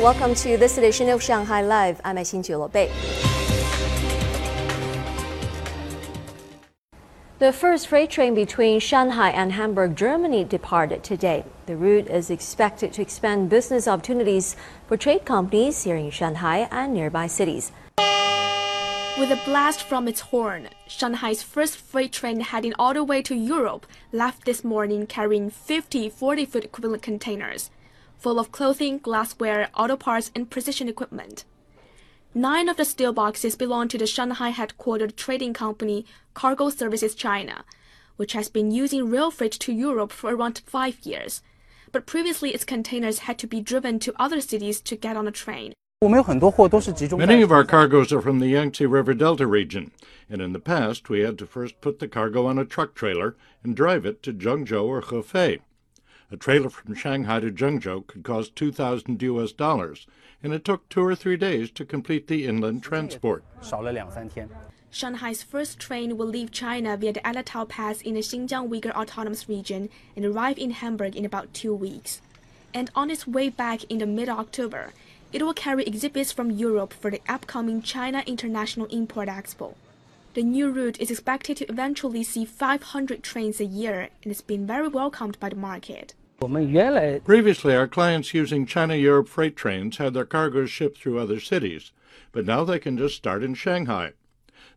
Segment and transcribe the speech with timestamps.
[0.00, 2.00] Welcome to this edition of Shanghai Live.
[2.02, 2.90] I'm Xin Bei.
[7.38, 11.44] The first freight train between Shanghai and Hamburg, Germany departed today.
[11.66, 14.56] The route is expected to expand business opportunities
[14.88, 17.70] for trade companies here in Shanghai and nearby cities.
[19.18, 23.34] With a blast from its horn, Shanghai's first freight train heading all the way to
[23.34, 27.70] Europe left this morning carrying 50 40 foot equivalent containers,
[28.20, 31.44] full of clothing, glassware, auto parts, and precision equipment.
[32.34, 37.64] Nine of the steel boxes belong to the Shanghai headquartered trading company Cargo Services China,
[38.16, 41.42] which has been using rail freight to Europe for around five years.
[41.90, 45.32] But previously, its containers had to be driven to other cities to get on a
[45.32, 45.72] train.
[46.02, 49.90] Many of our cargoes are from the Yangtze River Delta region,
[50.30, 53.36] and in the past we had to first put the cargo on a truck trailer
[53.64, 55.60] and drive it to Zhengzhou or Hefei.
[56.32, 60.06] A trailer from Shanghai to Zhengzhou could cost 2,000 US dollars,
[60.44, 63.42] and it took two or three days to complete the inland transport.
[64.92, 69.48] Shanghai's first train will leave China via the Alataw Pass in the Xinjiang Uyghur Autonomous
[69.48, 72.20] Region and arrive in Hamburg in about two weeks.
[72.72, 74.92] And on its way back in the mid October,
[75.32, 79.74] it will carry exhibits from Europe for the upcoming China International Import Expo.
[80.34, 84.64] The new route is expected to eventually see 500 trains a year and has been
[84.64, 86.14] very welcomed by the market.
[86.40, 91.92] Previously, our clients using China Europe freight trains had their cargoes shipped through other cities,
[92.32, 94.12] but now they can just start in Shanghai.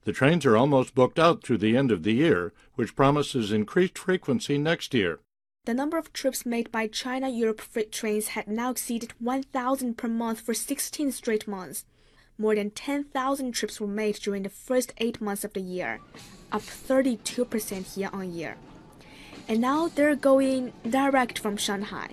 [0.04, 3.98] The trains are almost booked out through the end of the year, which promises increased
[3.98, 5.22] frequency next year.
[5.64, 10.10] The number of trips made by China Europe freight trains had now exceeded 1,000 per
[10.10, 11.86] month for 16 straight months.
[12.38, 16.02] More than 10,000 trips were made during the first eight months of the year,
[16.52, 18.58] up 32% year on year
[19.48, 22.10] and now they're going direct from Shanghai.